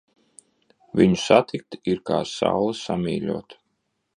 Viņu 0.99 1.19
satikt 1.25 1.79
ir 1.93 2.01
kā 2.11 2.17
sauli 2.31 2.79
samīļot. 2.81 3.57